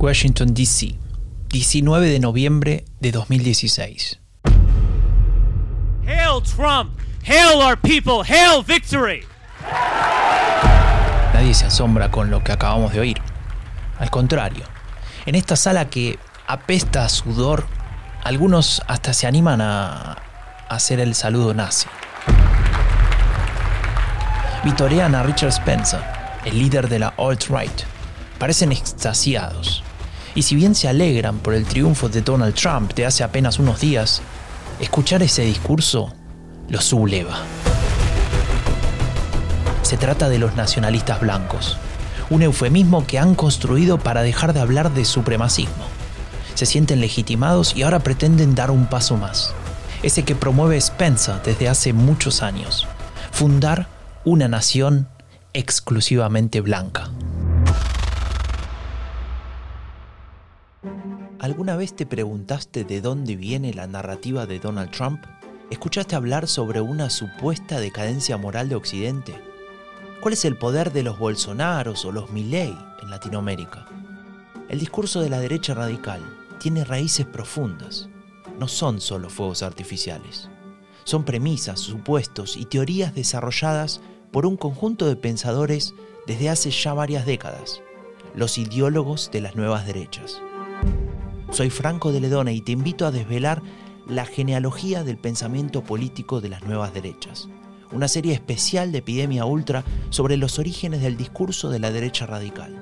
[0.00, 0.94] Washington, D.C.,
[1.50, 4.18] 19 de noviembre de 2016.
[6.06, 6.98] Hail Trump!
[7.22, 8.24] Hail our people!
[8.24, 9.24] Hail victory!
[11.34, 13.20] Nadie se asombra con lo que acabamos de oír.
[13.98, 14.64] Al contrario,
[15.26, 17.66] en esta sala que apesta a sudor,
[18.24, 20.16] algunos hasta se animan a
[20.70, 21.88] hacer el saludo nazi.
[24.64, 26.00] Vitorean a Richard Spencer,
[26.46, 27.82] el líder de la alt-right.
[28.38, 29.84] Parecen extasiados.
[30.34, 33.80] Y si bien se alegran por el triunfo de Donald Trump de hace apenas unos
[33.80, 34.22] días,
[34.80, 36.12] escuchar ese discurso
[36.68, 37.38] los subleva.
[39.82, 41.76] Se trata de los nacionalistas blancos,
[42.30, 45.84] un eufemismo que han construido para dejar de hablar de supremacismo.
[46.54, 49.52] Se sienten legitimados y ahora pretenden dar un paso más,
[50.02, 52.86] ese que promueve Spencer desde hace muchos años,
[53.32, 53.88] fundar
[54.24, 55.08] una nación
[55.52, 57.10] exclusivamente blanca.
[61.40, 65.24] ¿Alguna vez te preguntaste de dónde viene la narrativa de Donald Trump?
[65.70, 69.40] ¿Escuchaste hablar sobre una supuesta decadencia moral de Occidente?
[70.20, 73.86] ¿Cuál es el poder de los Bolsonaros o los Milley en Latinoamérica?
[74.68, 76.20] El discurso de la derecha radical
[76.58, 78.10] tiene raíces profundas.
[78.58, 80.50] No son solo fuegos artificiales.
[81.04, 85.94] Son premisas, supuestos y teorías desarrolladas por un conjunto de pensadores
[86.26, 87.80] desde hace ya varias décadas,
[88.34, 90.42] los ideólogos de las nuevas derechas.
[91.50, 93.60] Soy Franco de Ledona y te invito a desvelar
[94.06, 97.48] la genealogía del pensamiento político de las nuevas derechas,
[97.90, 102.80] una serie especial de Epidemia Ultra sobre los orígenes del discurso de la derecha radical.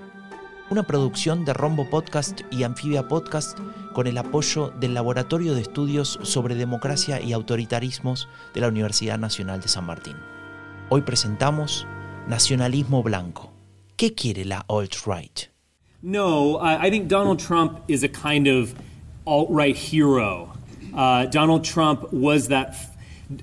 [0.69, 3.58] Una producción de Rombo Podcast y Anfibia Podcast
[3.94, 9.62] con el apoyo del Laboratorio de Estudios sobre Democracia y Autoritarismos de la Universidad Nacional
[9.62, 10.16] de San Martín.
[10.91, 11.86] Hoy presentamos
[12.27, 13.50] Nacionalismo Blanco.
[13.97, 15.58] ¿Qué quiere la alt-right?
[16.02, 18.72] No, uh, I think Donald Trump is a kind of
[19.27, 20.52] alt right hero.
[20.94, 22.68] Uh, Donald Trump was that.
[22.68, 22.96] F-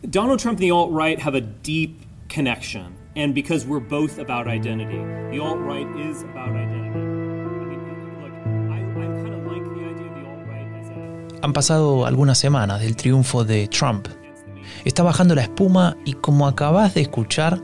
[0.09, 2.95] Donald Trump and the alt right have a deep connection.
[3.15, 4.97] And because we're both about identity,
[5.31, 6.85] the alt right is about identity.
[11.41, 14.07] Han pasado algunas semanas del triunfo de Trump.
[14.85, 17.61] Está bajando la espuma y como acabas de escuchar,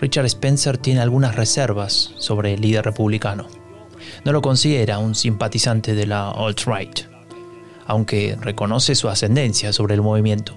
[0.00, 3.59] Richard Spencer tiene algunas reservas sobre el líder republicano.
[4.24, 7.00] No lo considera un simpatizante de la alt-right,
[7.86, 10.56] aunque reconoce su ascendencia sobre el movimiento.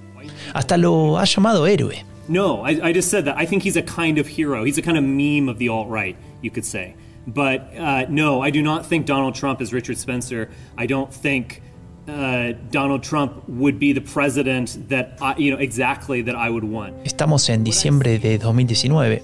[0.54, 2.06] Hasta lo ha llamado héroe.
[2.28, 3.36] No, I, I just said that.
[3.38, 4.64] I think he's a kind of hero.
[4.64, 6.96] He's a kind of meme of the alt right, you could say.
[7.28, 10.50] But uh, no, I do not think Donald Trump is Richard Spencer.
[10.78, 11.62] I don't think
[12.08, 16.64] uh, Donald Trump would be the president that I, you know exactly that I would
[16.64, 16.96] want.
[17.06, 19.24] Estamos en diciembre de 2019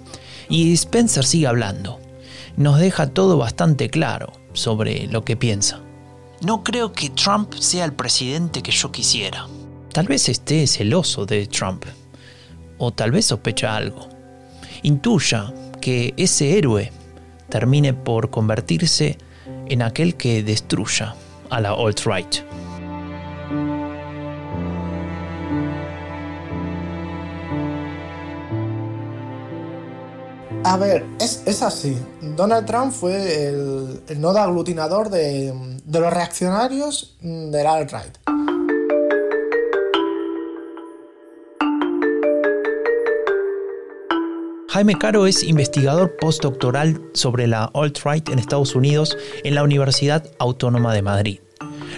[0.49, 1.99] y Spencer sigue hablando.
[2.59, 5.79] Nos deja todo bastante claro sobre lo que piensa.
[6.41, 9.47] No creo que Trump sea el presidente que yo quisiera.
[9.93, 11.85] Tal vez esté celoso de Trump.
[12.77, 14.09] O tal vez sospecha algo.
[14.83, 16.91] Intuya que ese héroe
[17.47, 19.17] termine por convertirse
[19.69, 21.15] en aquel que destruya
[21.49, 22.43] a la alt-right.
[30.69, 31.97] A ver, es, es así.
[32.21, 35.51] Donald Trump fue el, nodo aglutinador de,
[35.83, 38.19] de los reaccionarios del alt-right.
[44.67, 50.93] Jaime Caro es investigador postdoctoral sobre la alt-right en Estados Unidos en la Universidad Autónoma
[50.93, 51.39] de Madrid.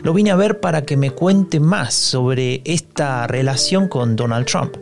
[0.02, 4.78] Lo vine a ver para que me cuente más sobre esta relación con Donald Trump.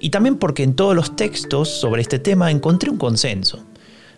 [0.00, 3.64] Y también porque en todos los textos sobre este tema encontré un consenso.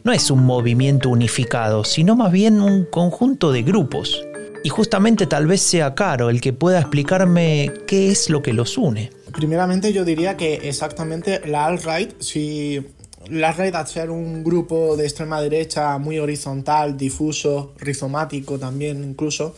[0.05, 4.25] No es un movimiento unificado, sino más bien un conjunto de grupos.
[4.63, 8.79] Y justamente tal vez sea Caro el que pueda explicarme qué es lo que los
[8.79, 9.11] une.
[9.33, 12.85] Primeramente yo diría que exactamente la alt-right, si
[13.29, 19.55] la alt-right al ser un grupo de extrema derecha muy horizontal, difuso, rizomático también incluso,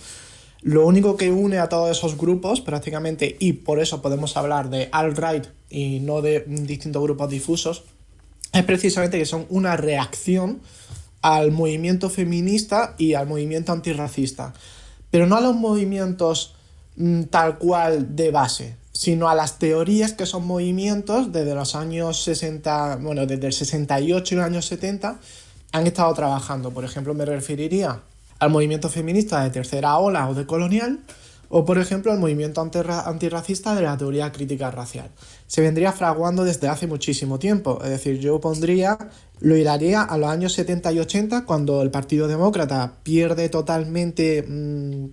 [0.63, 4.89] lo único que une a todos esos grupos prácticamente, y por eso podemos hablar de
[4.91, 7.85] alt-right y no de distintos grupos difusos,
[8.53, 10.61] es precisamente que son una reacción
[11.23, 14.55] al movimiento feminista y al movimiento antirracista.
[15.11, 16.55] Pero no a los movimientos
[16.97, 22.23] mm, tal cual de base, sino a las teorías que son movimientos desde los años
[22.23, 25.21] 60, bueno, desde el 68 y los años 70
[25.73, 26.71] han estado trabajando.
[26.71, 28.01] Por ejemplo, me referiría
[28.39, 31.01] al movimiento feminista de tercera ola o de colonial,
[31.49, 35.11] o por ejemplo el movimiento antirracista de la teoría crítica racial.
[35.49, 38.97] Se vendría fraguando desde hace muchísimo tiempo, es decir, yo pondría,
[39.41, 45.07] lo hilaría a los años 70 y 80 cuando el Partido Demócrata pierde totalmente mm,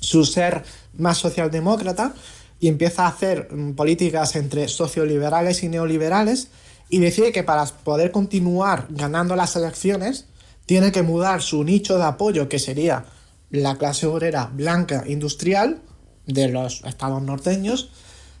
[0.00, 0.64] su ser
[0.98, 2.14] más socialdemócrata
[2.58, 6.48] y empieza a hacer mm, políticas entre socioliberales y neoliberales
[6.88, 10.26] y decide que para poder continuar ganando las elecciones
[10.66, 13.06] tiene que mudar su nicho de apoyo que sería
[13.50, 15.80] la clase obrera blanca industrial
[16.26, 17.90] de los estados norteños,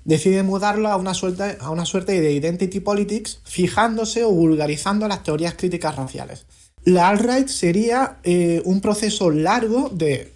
[0.04, 5.22] decide mudarlo a una suerte, a una suerte de identity politics, fijándose o vulgarizando las
[5.22, 6.46] teorías críticas raciales.
[6.84, 10.32] La alt-right sería eh, un proceso largo de,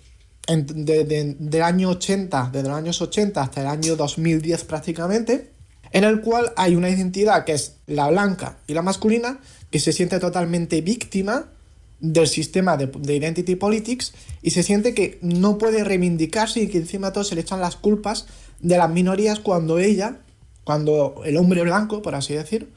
[0.47, 5.51] del año 80, desde los años 80 hasta el año 2010 prácticamente,
[5.91, 9.41] en el cual hay una identidad que es la blanca y la masculina,
[9.71, 11.47] que se siente totalmente víctima
[12.01, 14.13] del sistema de, Identity Politics
[14.43, 17.61] y se siente que no puede reivindicarse y que encima de todo se le echan
[17.61, 18.27] las culpas
[18.61, 20.19] de las minorías cuando ella,
[20.65, 22.73] cuando el hombre blanco, por así decir,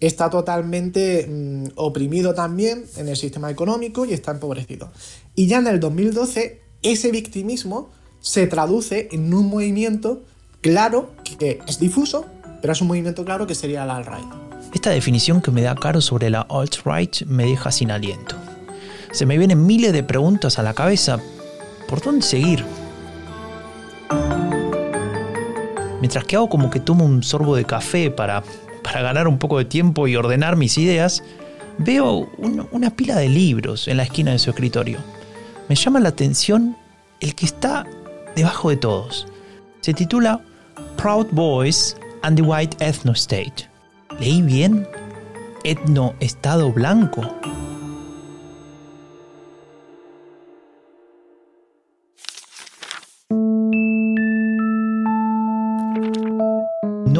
[0.00, 4.90] está totalmente mm, oprimido también en el sistema económico y está empobrecido.
[5.34, 7.90] Y ya en el 2012 ese victimismo
[8.20, 10.22] se traduce en un movimiento
[10.60, 12.26] claro que es difuso,
[12.60, 14.46] pero es un movimiento claro que sería la alt-right.
[14.74, 18.36] Esta definición que me da Caro sobre la alt-right me deja sin aliento.
[19.12, 21.18] Se me vienen miles de preguntas a la cabeza.
[21.88, 22.64] ¿Por dónde seguir?
[26.06, 28.44] Mientras que hago como que tomo un sorbo de café para,
[28.84, 31.24] para ganar un poco de tiempo y ordenar mis ideas,
[31.78, 32.30] veo
[32.70, 35.00] una pila de libros en la esquina de su escritorio.
[35.68, 36.76] Me llama la atención
[37.18, 37.84] el que está
[38.36, 39.26] debajo de todos.
[39.80, 40.40] Se titula
[40.96, 43.68] Proud Boys and the White Ethno State.
[44.20, 44.86] ¿Leí bien?
[45.64, 47.22] Etno Estado Blanco.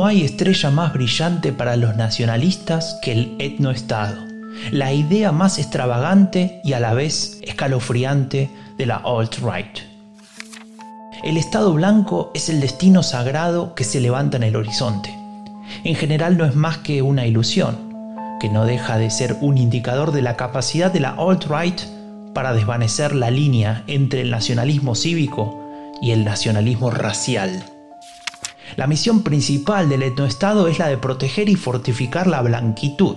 [0.06, 4.24] No hay estrella más brillante para los nacionalistas que el etnoestado,
[4.70, 8.48] la idea más extravagante y a la vez escalofriante
[8.78, 9.80] de la alt-right.
[11.24, 15.12] El Estado blanco es el destino sagrado que se levanta en el horizonte.
[15.82, 17.76] En general no es más que una ilusión,
[18.38, 21.80] que no deja de ser un indicador de la capacidad de la alt-right
[22.32, 25.60] para desvanecer la línea entre el nacionalismo cívico
[26.00, 27.75] y el nacionalismo racial.
[28.76, 33.16] La misión principal del etnoestado es la de proteger y fortificar la blanquitud,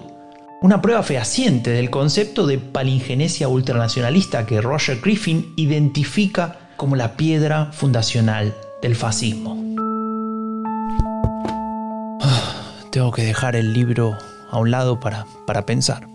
[0.61, 7.73] una prueba fehaciente del concepto de palingenesia ultranacionalista que Roger Griffin identifica como la piedra
[7.73, 9.57] fundacional del fascismo.
[12.91, 14.17] tengo que dejar el libro
[14.49, 16.07] a un lado para, para pensar.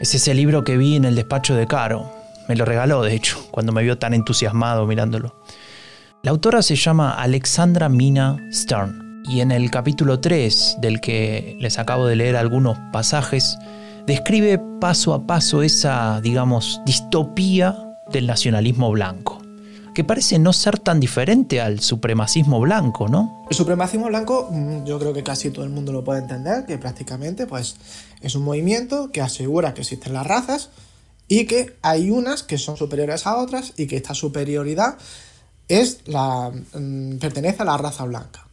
[0.00, 2.10] Es ese libro que vi en el despacho de Caro.
[2.48, 5.34] Me lo regaló, de hecho, cuando me vio tan entusiasmado mirándolo.
[6.24, 11.78] La autora se llama Alexandra Mina Stern y en el capítulo 3, del que les
[11.78, 13.58] acabo de leer algunos pasajes,
[14.06, 17.76] describe paso a paso esa, digamos, distopía
[18.10, 19.42] del nacionalismo blanco,
[19.94, 23.44] que parece no ser tan diferente al supremacismo blanco, ¿no?
[23.50, 26.78] El supremacismo blanco, mm, yo creo que casi todo el mundo lo puede entender, que
[26.78, 27.76] prácticamente pues,
[28.22, 30.70] es un movimiento que asegura que existen las razas
[31.28, 34.96] y que hay unas que son superiores a otras y que esta superioridad
[35.68, 38.46] es la, mm, pertenece a la raza blanca.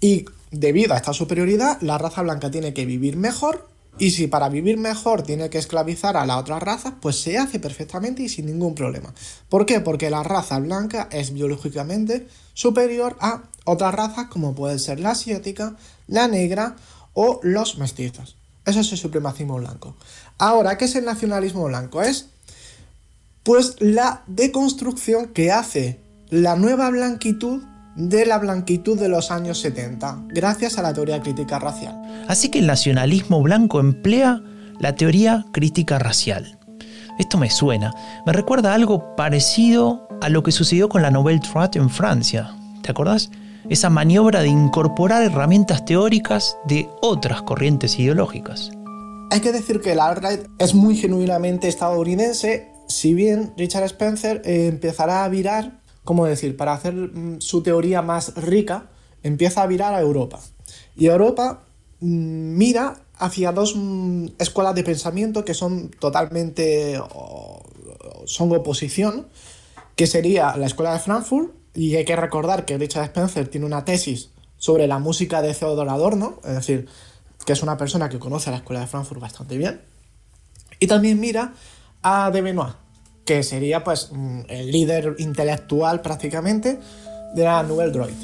[0.00, 3.68] Y debido a esta superioridad, la raza blanca tiene que vivir mejor
[3.98, 7.58] y si para vivir mejor tiene que esclavizar a las otras razas, pues se hace
[7.58, 9.14] perfectamente y sin ningún problema.
[9.48, 9.80] ¿Por qué?
[9.80, 15.76] Porque la raza blanca es biológicamente superior a otras razas como puede ser la asiática,
[16.08, 16.76] la negra
[17.14, 18.36] o los mestizos.
[18.66, 19.96] Eso es el supremacismo blanco.
[20.38, 22.02] Ahora, ¿qué es el nacionalismo blanco?
[22.02, 22.26] Es
[23.44, 27.62] pues la deconstrucción que hace la nueva blanquitud
[27.94, 31.96] de la blanquitud de los años 70, gracias a la teoría crítica racial.
[32.28, 34.42] Así que el nacionalismo blanco emplea
[34.78, 36.58] la teoría crítica racial.
[37.18, 37.94] Esto me suena,
[38.26, 42.54] me recuerda algo parecido a lo que sucedió con la Nouvelle Droite en Francia.
[42.82, 43.30] ¿Te acordás?
[43.70, 48.70] Esa maniobra de incorporar herramientas teóricas de otras corrientes ideológicas.
[49.30, 54.66] Hay que decir que el alt-right es muy genuinamente estadounidense, si bien Richard Spencer eh,
[54.66, 56.56] empezará a virar ¿cómo decir?
[56.56, 58.88] Para hacer mm, su teoría más rica,
[59.22, 60.40] empieza a virar a Europa.
[60.96, 61.64] Y Europa
[62.00, 66.98] mm, mira hacia dos mm, escuelas de pensamiento que son totalmente,
[68.24, 69.26] son oposición,
[69.96, 73.84] que sería la escuela de Frankfurt, y hay que recordar que Richard Spencer tiene una
[73.84, 76.88] tesis sobre la música de Theodor Adorno, es decir,
[77.44, 79.82] que es una persona que conoce a la escuela de Frankfurt bastante bien,
[80.78, 81.52] y también mira
[82.02, 82.74] a de Benoit,
[83.26, 86.78] que sería pues mm, el líder intelectual prácticamente
[87.34, 88.14] de la Nouvelle Droite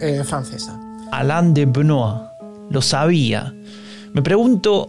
[0.00, 0.78] eh, francesa.
[1.10, 2.22] Alain de Benoit,
[2.70, 3.52] lo sabía.
[4.14, 4.88] Me pregunto,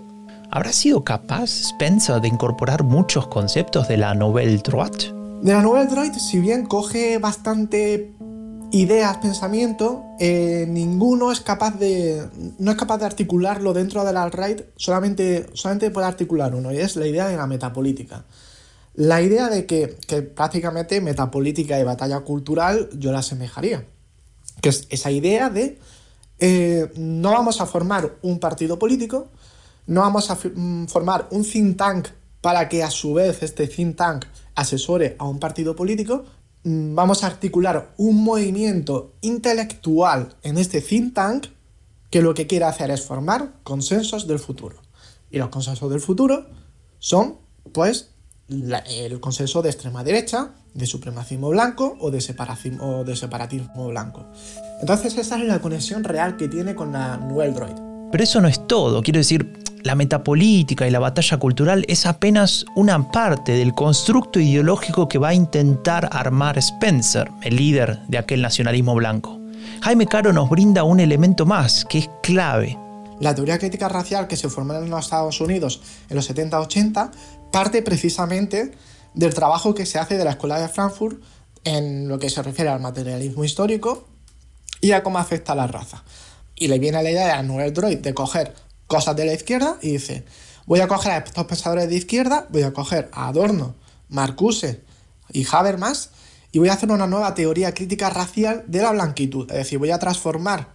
[0.51, 5.12] ¿habrá sido capaz Spencer de incorporar muchos conceptos de la Nouvelle Droite?
[5.42, 8.13] De la Nouvelle Droite, si bien coge bastante
[8.72, 12.27] ideas, pensamiento, eh, ninguno es capaz de.
[12.58, 16.96] no es capaz de articularlo dentro del alt-right, solamente, solamente puede articular uno, y es
[16.96, 18.24] la idea de la metapolítica.
[18.93, 23.85] La idea de que, que prácticamente metapolítica y batalla cultural yo la asemejaría.
[24.62, 25.79] Que es esa idea de
[26.39, 29.29] eh, no vamos a formar un partido político,
[29.88, 32.07] no vamos a mm, formar un think tank
[32.41, 36.25] para que a su vez este think tank asesore a un partido político,
[36.63, 41.47] mm, vamos a articular un movimiento intelectual en este think tank
[42.09, 44.75] que lo que quiere hacer es formar consensos del futuro.
[45.31, 46.45] Y los consensos del futuro
[47.00, 47.38] son,
[47.71, 48.12] pues,
[48.88, 54.25] el consenso de extrema derecha, de supremacismo blanco o de, separatismo, o de separatismo blanco.
[54.81, 57.75] Entonces esa es la conexión real que tiene con la Nouvelle Droid.
[58.12, 62.65] Pero eso no es todo, quiero decir, la metapolítica y la batalla cultural es apenas
[62.75, 68.41] una parte del constructo ideológico que va a intentar armar Spencer, el líder de aquel
[68.41, 69.39] nacionalismo blanco.
[69.81, 72.77] Jaime Caro nos brinda un elemento más que es clave.
[73.19, 77.12] La teoría crítica racial que se formó en los Estados Unidos en los 70-80
[77.53, 78.72] parte precisamente
[79.13, 81.22] del trabajo que se hace de la Escuela de Frankfurt
[81.63, 84.07] en lo que se refiere al materialismo histórico
[84.81, 86.03] y a cómo afecta a la raza.
[86.55, 88.55] Y le viene la idea a Noel Droid de coger
[88.88, 90.25] cosas de la izquierda y dice,
[90.65, 93.75] voy a coger a estos pensadores de izquierda, voy a coger a Adorno,
[94.10, 94.81] Marcuse
[95.31, 96.10] y Habermas
[96.51, 99.50] y voy a hacer una nueva teoría crítica racial de la blanquitud.
[99.51, 100.69] Es decir, voy a transformar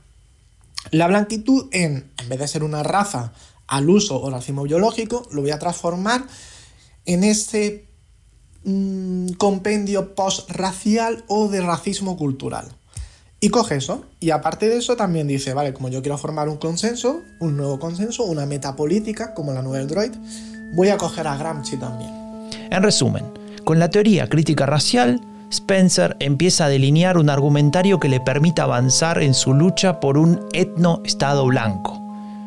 [0.92, 3.32] la blanquitud en, en vez de ser una raza
[3.66, 6.24] al uso o racismo biológico, lo voy a transformar
[7.08, 7.86] en ese
[8.64, 12.68] mm, compendio post-racial o de racismo cultural.
[13.40, 16.58] Y coge eso, y aparte de eso también dice, vale, como yo quiero formar un
[16.58, 20.12] consenso, un nuevo consenso, una metapolítica como la Nouvelle Droid,
[20.74, 22.10] voy a coger a Gramsci también.
[22.70, 23.24] En resumen,
[23.64, 29.22] con la teoría crítica racial, Spencer empieza a delinear un argumentario que le permita avanzar
[29.22, 31.98] en su lucha por un etno-estado blanco,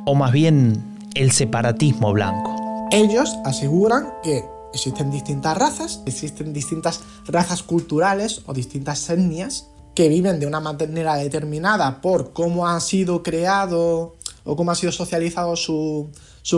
[0.05, 0.83] o más bien
[1.15, 2.60] el separatismo blanco.
[2.91, 4.43] Ellos aseguran que
[4.73, 11.15] existen distintas razas, existen distintas razas culturales o distintas etnias que viven de una manera
[11.15, 16.11] determinada por cómo ha sido creado o cómo ha sido socializado su,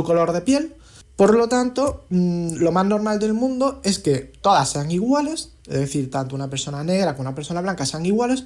[0.03, 0.75] color de piel.
[1.15, 5.81] Por lo tanto, mm, lo más normal del mundo es que todas sean iguales, es
[5.81, 8.45] decir, tanto una persona negra como una persona blanca sean iguales,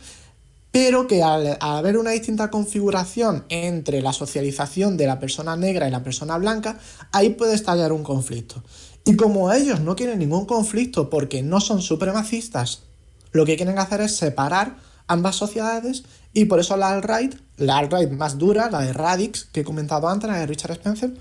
[0.79, 5.91] pero que al, haber una distinta configuración entre la socialización de la persona negra y
[5.91, 6.77] la persona blanca,
[7.11, 8.63] ahí puede estallar un conflicto.
[9.03, 12.83] Y como ellos no quieren ningún conflicto porque no son supremacistas
[13.31, 18.11] lo que quieren hacer es separar ambas sociedades y por eso la alt-right, la alt-right
[18.11, 21.11] más dura, la de Radix, que he comentado antes, la de Richard Spencer,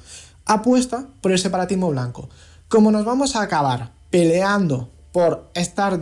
[0.44, 2.28] apuesta por el separatismo blanco.
[2.68, 5.98] Como nos vamos a acabar peleando por estar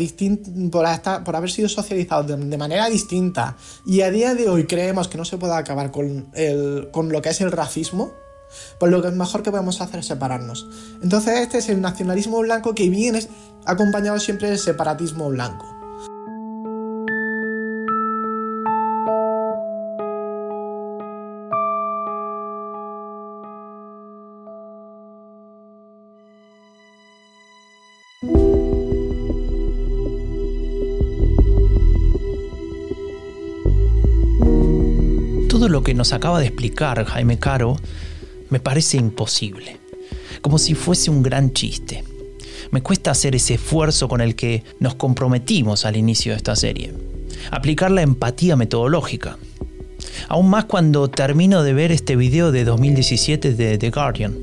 [0.73, 3.57] por, por haber sido socializados de, manera distinta
[3.87, 6.33] y a día de hoy creemos que no se puede acabar con,
[6.91, 8.11] con lo que es el racismo,
[8.81, 10.67] pues lo que es mejor que podemos hacer es separarnos.
[11.01, 13.25] Entonces este es el nacionalismo blanco que viene
[13.67, 15.74] acompañado siempre del separatismo blanco.
[35.69, 37.77] Lo que nos acaba de explicar Jaime Caro
[38.51, 39.79] me parece imposible,
[40.41, 42.05] como si fuese un gran chiste.
[42.71, 46.93] Me cuesta hacer ese esfuerzo con el que nos comprometimos al inicio de esta serie,
[47.51, 49.39] aplicar la empatía metodológica.
[50.29, 54.37] Aún más cuando termino de ver este video de 2017 de The Guardian.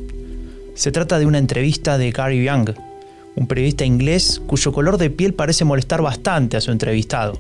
[0.76, 2.72] Se trata de una entrevista de Gary Young,
[3.36, 7.38] un periodista inglés cuyo color de piel parece molestar bastante a su entrevistado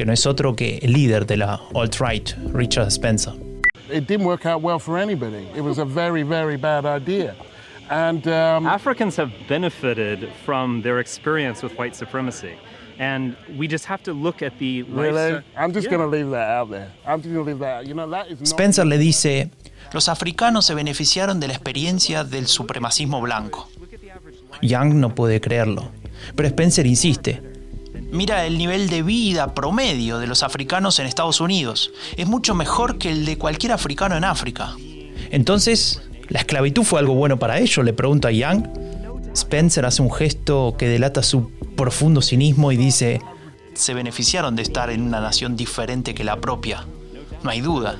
[0.00, 3.34] que no es otro que el líder de la alt-right, Richard Spencer.
[3.92, 5.46] It didn't work out well for anybody.
[5.54, 7.36] It was a very, very bad idea.
[7.90, 12.54] And um, Africans have benefited from their experience with white supremacy.
[12.98, 15.42] And we just have to look at the Really?
[15.54, 15.90] I'm just yeah.
[15.90, 16.90] going to leave that out there.
[17.06, 17.86] I'm just going to leave that out.
[17.86, 19.50] You know, that is not Spencer le dice,
[19.92, 23.68] los africanos se beneficiaron de la experiencia del supremacismo blanco.
[24.62, 25.90] Young no puede creerlo,
[26.34, 27.49] pero Spencer insiste,
[28.12, 31.92] Mira el nivel de vida promedio de los africanos en Estados Unidos.
[32.16, 34.74] Es mucho mejor que el de cualquier africano en África.
[35.30, 37.84] Entonces, ¿la esclavitud fue algo bueno para ellos?
[37.84, 38.66] Le pregunta Young.
[39.34, 43.20] Spencer hace un gesto que delata su profundo cinismo y dice,
[43.74, 46.86] se beneficiaron de estar en una nación diferente que la propia.
[47.42, 47.98] No hay duda.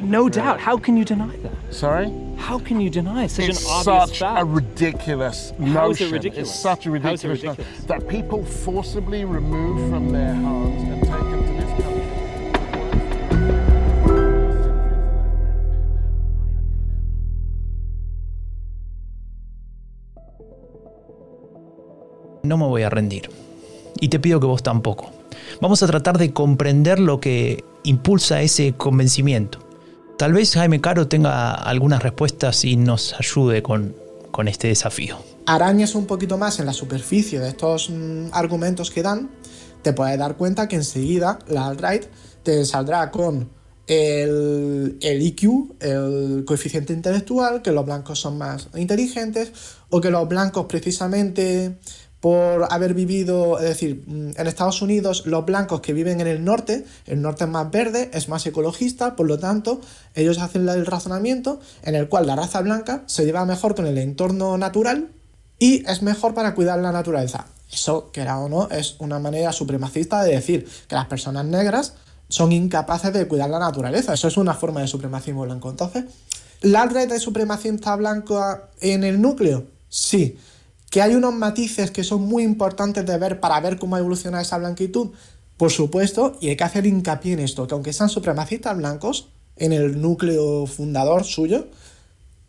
[0.00, 0.60] No doubt.
[0.60, 1.52] How can you deny that?
[1.74, 2.08] Sorry?
[2.36, 4.40] How can you deny such It's an obvious such fact?
[4.40, 6.12] a ridiculous How is it notion.
[6.12, 6.48] ridiculous?
[6.50, 7.84] It's such a How is it ridiculous notion ridiculous?
[7.86, 13.08] that people forcibly removed from their homes and taken to this country.
[22.42, 23.30] No me voy a rendir.
[24.00, 25.10] Y te pido que vos tampoco.
[25.60, 29.58] Vamos a tratar de comprender lo que impulsa ese convencimiento.
[30.18, 33.94] Tal vez Jaime Caro tenga algunas respuestas y nos ayude con,
[34.32, 35.16] con este desafío.
[35.46, 39.30] arañes un poquito más en la superficie de estos mm, argumentos que dan,
[39.82, 42.06] te puedes dar cuenta que enseguida la alt-right
[42.42, 43.48] te saldrá con
[43.86, 49.52] el, el IQ, el coeficiente intelectual, que los blancos son más inteligentes,
[49.88, 51.78] o que los blancos precisamente
[52.20, 56.44] por haber vivido, es decir, mm, en Estados Unidos los blancos que viven en el
[56.44, 59.80] norte, el norte es más verde, es más ecologista, por lo tanto,
[60.14, 63.98] ellos hacen el razonamiento en el cual la raza blanca se lleva mejor con el
[63.98, 65.08] entorno natural
[65.58, 67.46] y es mejor para cuidar la naturaleza.
[67.70, 71.94] Eso, que o no, es una manera supremacista de decir que las personas negras
[72.28, 74.14] son incapaces de cuidar la naturaleza.
[74.14, 75.70] Eso es una forma de supremacismo blanco.
[75.70, 76.04] Entonces,
[76.62, 78.42] ¿la red de supremacista blanco
[78.80, 79.66] en el núcleo?
[79.88, 80.38] Sí.
[80.98, 84.58] ¿Que hay unos matices que son muy importantes de ver para ver cómo evoluciona esa
[84.58, 85.10] blanquitud?
[85.56, 89.72] Por supuesto, y hay que hacer hincapié en esto, que aunque sean supremacistas blancos, en
[89.72, 91.68] el núcleo fundador suyo,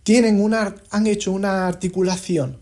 [0.01, 2.57] tienen una, han hecho una articulación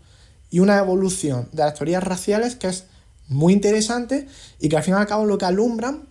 [0.50, 2.84] y una evolución de las teorías raciales que es
[3.26, 4.28] muy interesante
[4.60, 6.02] y que al fin y al cabo lo que alumbran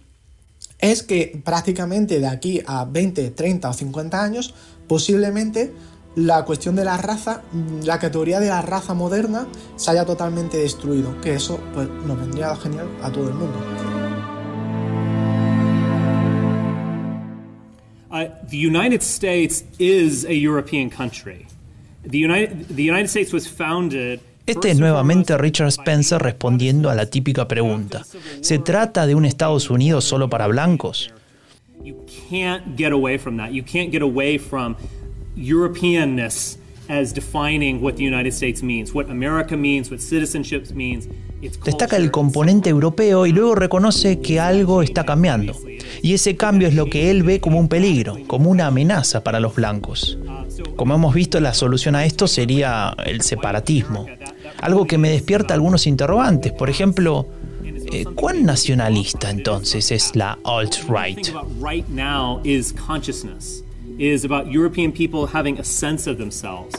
[0.80, 4.56] es que prácticamente de aquí a 20, 30 o 50 años,
[4.88, 5.72] posiblemente
[6.18, 10.58] la cuestión de la raza, mm, la categoría de la raza moderna se haya totalmente
[10.58, 13.56] destruido, que eso pues nos vendría genial a todo el mundo.
[18.10, 21.46] Uh, the United States is a European country.
[22.10, 24.20] The United, the United States was founded.
[24.48, 28.04] Este es nuevamente Richard Spencer respondiendo a la típica pregunta.
[28.42, 31.12] ¿Se trata de un Estados Unidos solo para blancos?
[35.38, 36.58] Europeanness
[36.90, 41.08] as defining what the United States means, what America means, what citizenship means.
[41.42, 45.54] Its Destaca el componente europeo y luego reconoce que algo está cambiando.
[46.02, 49.40] Y ese cambio es lo que él ve como un peligro, como una amenaza para
[49.40, 50.18] los blancos.
[50.76, 54.08] Como hemos visto, la solución a esto sería el separatismo.
[54.62, 56.54] Algo que me despierta algunos interrogantes.
[56.54, 57.28] Por ejemplo,
[57.92, 61.30] eh, ¿cuán nacionalista entonces es la alt-right?
[63.98, 66.76] Is about European people having a sense of themselves.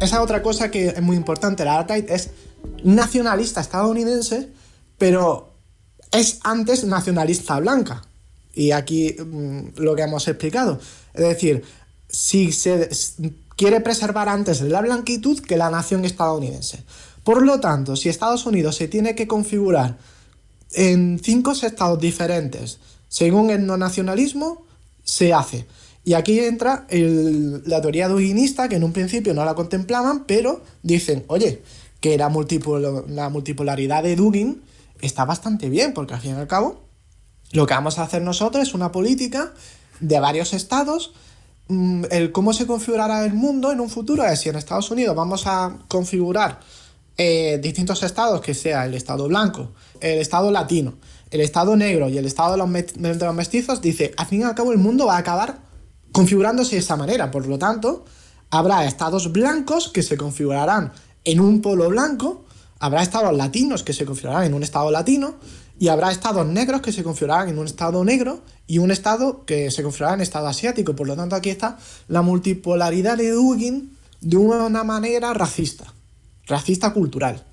[0.00, 2.30] Esa otra cosa que es muy importante, la alt-right es
[2.84, 4.48] nacionalista estadounidense,
[4.96, 5.52] pero
[6.12, 8.02] es antes nacionalista blanca.
[8.54, 10.78] Y aquí mm, lo que hemos explicado.
[11.14, 11.64] Es decir,
[12.08, 12.88] si se
[13.56, 16.84] quiere preservar antes la blanquitud que la nación estadounidense.
[17.24, 19.98] Por lo tanto, si Estados Unidos se tiene que configurar
[20.72, 22.78] en cinco estados diferentes
[23.08, 24.64] según el no nacionalismo,
[25.02, 25.66] se hace.
[26.04, 31.24] Y aquí entra la teoría duginista, que en un principio no la contemplaban, pero dicen,
[31.28, 31.62] oye,
[32.00, 32.30] que la,
[33.08, 34.62] la multipolaridad de Dugin
[35.00, 36.80] está bastante bien, porque al fin y al cabo,
[37.52, 39.52] lo que vamos a hacer nosotros es una política
[40.00, 41.12] de varios estados.
[41.68, 45.16] Mm, El cómo se configurará el mundo en un futuro es si en Estados Unidos
[45.16, 46.60] vamos a configurar
[47.18, 50.94] eh, distintos estados, que sea el estado blanco, el estado latino,
[51.30, 54.44] el estado negro y el estado de los, de los mestizos, dice, al fin y
[54.44, 55.58] al cabo el mundo va a acabar
[56.12, 57.30] configurándose de esa manera.
[57.30, 58.04] Por lo tanto,
[58.50, 60.92] habrá estados blancos que se configurarán
[61.24, 62.44] en un polo blanco,
[62.78, 65.34] habrá estados latinos que se configurarán en un estado latino,
[65.80, 69.70] y habrá estados negros que se configurarán en un estado negro y un estado que
[69.70, 70.96] se configurará en estado asiático.
[70.96, 71.78] Por lo tanto, aquí está
[72.08, 75.94] la multipolaridad de Dugin de una manera racista,
[76.48, 77.44] racista cultural,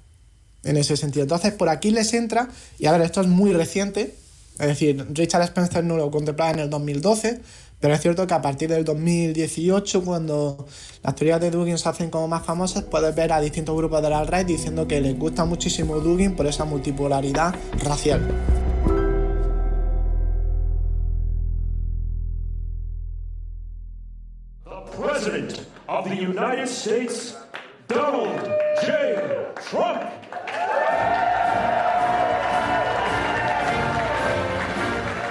[0.64, 1.24] en ese sentido.
[1.24, 4.16] Entonces, por aquí les entra, y a ver, esto es muy reciente,
[4.58, 7.42] es decir, Richard Spencer no lo contemplaba en el 2012,
[7.80, 10.66] pero es cierto que a partir del 2018, cuando
[11.04, 14.10] las teorías de Dugin se hacen como más famosas, puedes ver a distintos grupos de
[14.10, 17.54] la red diciendo que les gusta muchísimo Dugin por esa multipolaridad
[17.84, 18.22] racial.
[24.98, 27.36] President of the United States,
[27.88, 28.64] Donald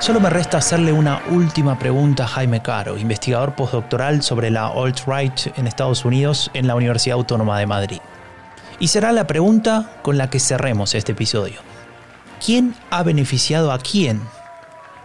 [0.04, 5.56] Solo me resta hacerle una última pregunta a Jaime Caro, investigador postdoctoral sobre la alt-right
[5.56, 8.00] en Estados Unidos en la Universidad Autónoma de Madrid.
[8.78, 11.58] Y será la pregunta con la que cerremos este episodio.
[12.44, 14.20] ¿Quién ha beneficiado a quién?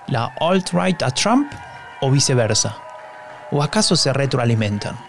[0.07, 1.49] ¿La alt-right a Trump
[2.01, 2.75] o viceversa?
[3.51, 4.99] ¿O acaso se retroalimentan?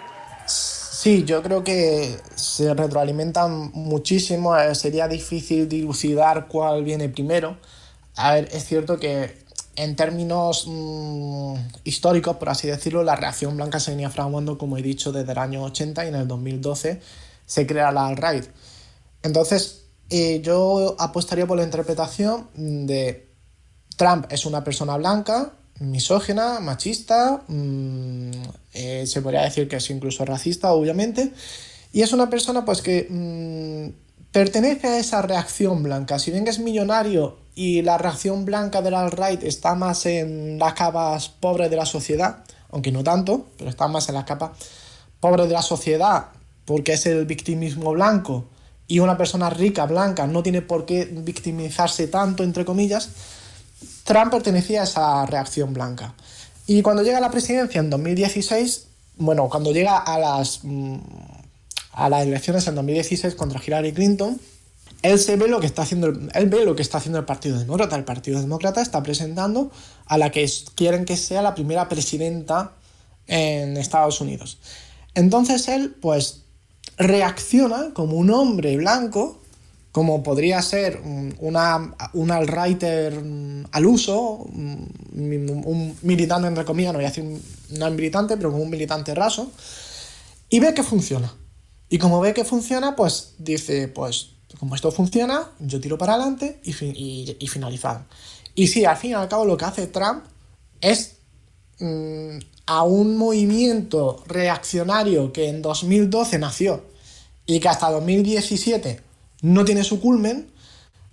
[0.47, 4.55] Sí, yo creo que se retroalimentan muchísimo.
[4.73, 7.57] Sería difícil dilucidar cuál viene primero.
[8.15, 9.40] A ver, es cierto que
[9.77, 11.55] en términos mm,
[11.85, 15.39] históricos, por así decirlo, la reacción blanca se venía fraguando, como he dicho, desde el
[15.39, 17.01] año 80 y en el 2012
[17.47, 18.45] se crea la alt-right.
[19.23, 23.31] Entonces, eh, yo apostaría por la interpretación de
[23.97, 28.31] Trump es una persona blanca, misógena, machista, mm,
[28.75, 31.33] eh, se podría decir que es incluso racista, obviamente,
[31.93, 36.19] y es una persona pues que mm, pertenece a esa reacción blanca.
[36.19, 41.29] Si bien es millonario y la reacción blanca del alt-right está más en las capas
[41.29, 44.53] pobres de la sociedad, aunque no tanto, pero está más en las capas
[45.21, 46.29] pobres de la sociedad
[46.65, 48.45] porque es el victimismo blanco
[48.87, 53.11] y una persona rica, blanca, no tiene por qué victimizarse tanto, entre comillas,
[54.05, 56.15] Trump pertenecía a esa reacción blanca.
[56.67, 60.99] Y cuando llega a la presidencia en 2016, bueno, cuando llega a las, mm,
[62.01, 64.41] a las elecciones en 2016 contra Hillary Clinton,
[65.03, 67.59] él se ve lo que está haciendo, él ve lo que está haciendo el Partido
[67.59, 67.97] Demócrata.
[67.97, 69.71] El Partido Demócrata está presentando
[70.07, 72.73] a la que quieren que sea la primera presidenta
[73.27, 74.59] en Estados Unidos.
[75.15, 76.43] Entonces él, pues,
[76.97, 79.41] reacciona como un hombre blanco
[79.93, 83.23] como podría ser un alt-righter
[83.73, 87.25] al uso, un, militante entre comillas, no voy a decir
[87.71, 89.51] no militante, pero como un militante raso,
[90.49, 91.35] y ve que funciona.
[91.91, 96.61] Y como ve que funciona, pues dice, pues como esto funciona, yo tiro para adelante
[96.65, 97.51] y, y, y.
[98.55, 100.25] Y sí, al fin y al cabo lo que hace Trump
[100.81, 101.17] es
[101.81, 106.85] mm, a un movimiento reaccionario que en 2012 nació
[107.45, 109.01] y que hasta 2017
[109.43, 110.49] no tiene su culmen,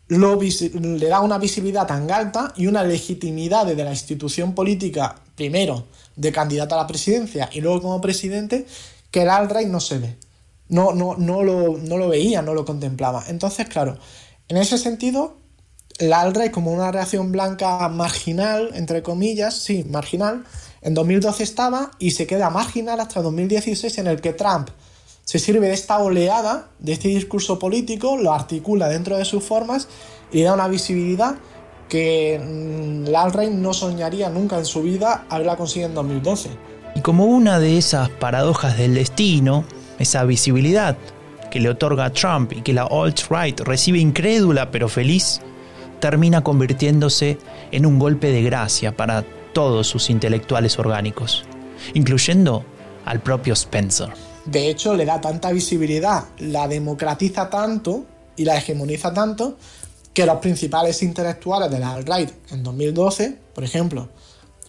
[0.09, 5.85] le da una visibilidad tan alta y una legitimidad de la institución política, primero
[6.15, 8.67] de candidato a la presidencia y luego como presidente,
[9.09, 10.17] que el alt-right no se ve.
[10.69, 13.23] No, no, no, lo, no lo veía, no lo contemplaba.
[13.27, 13.97] Entonces, claro,
[14.47, 15.38] en ese sentido,
[15.97, 20.43] el alt-right como una reacción blanca marginal, entre comillas, sí, marginal,
[20.82, 24.69] en 2012 estaba y se queda marginal hasta 2016 en el que Trump
[25.27, 29.89] se sirve de esta oleada, de este discurso político, lo articula dentro de sus formas
[30.32, 31.36] y da una visibilidad
[31.89, 36.49] que mm, alt-right no soñaría nunca en su vida haberla conseguido en 2012.
[36.95, 39.65] Y como una de esas paradojas del destino,
[39.99, 40.97] esa visibilidad
[41.49, 45.41] que le otorga a Trump y que la alt-right recibe incrédula pero feliz,
[45.99, 47.38] termina convirtiéndose
[47.71, 51.45] en un golpe de gracia para todos sus intelectuales orgánicos,
[51.93, 52.63] incluyendo
[53.05, 54.10] al propio Spencer.
[54.45, 58.05] De hecho, le da tanta visibilidad, la democratiza tanto
[58.36, 59.57] y la hegemoniza tanto
[60.13, 64.10] que los principales intelectuales de la alt-right en 2012, por ejemplo,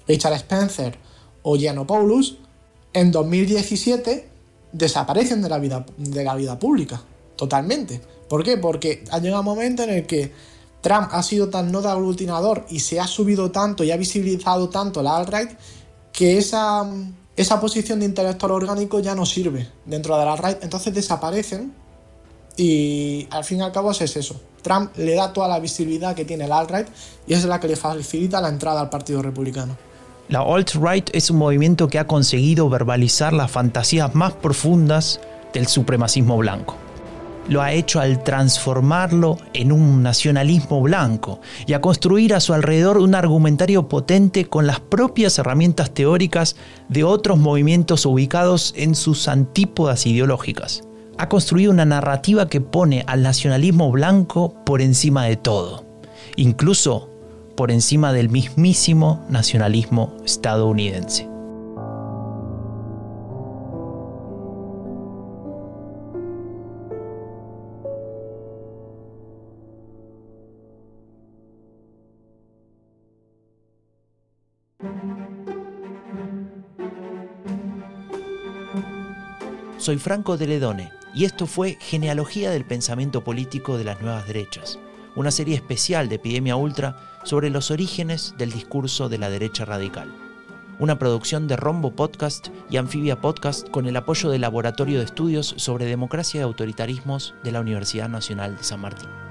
[0.07, 0.99] Richard Spencer
[1.43, 2.39] o Paulus,
[2.93, 4.29] en 2017
[4.73, 7.01] desaparecen de la vida, de la vida pública,
[7.37, 8.01] totalmente.
[8.29, 8.57] ¿Por qué?
[8.57, 10.33] Porque ha llegado un momento en el que
[10.81, 14.69] Trump ha sido tan no de aglutinador y se ha subido tanto y ha visibilizado
[14.69, 15.51] tanto la alt-right
[16.13, 16.87] que esa
[17.39, 21.73] esa posición de intelectual orgánico ya no sirve dentro de la RAID, entonces desaparecen
[22.57, 24.41] y al fin y al cabo es eso.
[24.61, 26.89] Trump le da toda la visibilidad que tiene la alt-right
[27.29, 29.77] y es la que le facilita la entrada al Partido Republicano.
[30.29, 35.21] La alt-right es un movimiento que ha conseguido verbalizar las fantasías más profundas
[35.53, 36.77] del supremacismo blanco
[37.49, 42.99] lo ha hecho al transformarlo en un nacionalismo blanco y a construir a su alrededor
[42.99, 46.57] un argumentario potente con las propias herramientas teóricas
[46.89, 50.83] de otros movimientos ubicados en sus antípodas ideológicas.
[51.17, 55.85] Ha construido una narrativa que pone al nacionalismo blanco por encima de todo,
[56.37, 57.08] incluso
[57.59, 61.29] por encima del mismísimo nacionalismo estadounidense.
[79.79, 84.79] Soy Franco Deledone y esto fue Genealogía del Pensamiento Político de las Nuevas Derechas,
[85.19, 90.15] una serie especial de Epidemia Ultra sobre los orígenes del discurso de la derecha radical.
[90.79, 95.55] Una producción de Rombo Podcast y Anfibia Podcast con el apoyo del Laboratorio de Estudios
[95.57, 99.28] sobre Democracia y Autoritarismos de la Universidad Nacional de San Martín.